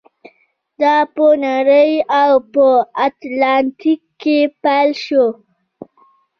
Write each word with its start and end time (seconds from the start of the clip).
دا 0.81 0.95
په 1.15 1.25
نړۍ 1.45 1.91
او 2.21 2.31
په 2.53 2.65
اتلانتیک 3.07 4.01
کې 4.21 4.37
پیل 4.63 4.91
شو. 5.05 5.25